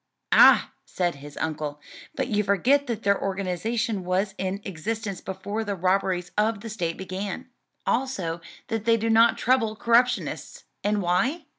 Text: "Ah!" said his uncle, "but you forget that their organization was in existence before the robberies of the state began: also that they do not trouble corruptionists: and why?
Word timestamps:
"Ah!" 0.31 0.71
said 0.83 1.13
his 1.13 1.37
uncle, 1.37 1.79
"but 2.15 2.27
you 2.27 2.41
forget 2.43 2.87
that 2.87 3.03
their 3.03 3.21
organization 3.21 4.03
was 4.03 4.33
in 4.39 4.59
existence 4.65 5.21
before 5.21 5.63
the 5.63 5.75
robberies 5.75 6.31
of 6.39 6.61
the 6.61 6.69
state 6.71 6.97
began: 6.97 7.51
also 7.85 8.41
that 8.69 8.85
they 8.85 8.97
do 8.97 9.11
not 9.11 9.37
trouble 9.37 9.75
corruptionists: 9.75 10.63
and 10.83 11.03
why? 11.03 11.45